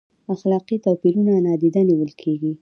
اخلاقي 0.33 0.75
توپیرونه 0.85 1.33
نادیده 1.47 1.81
نیول 1.89 2.11
کیږي؟ 2.21 2.51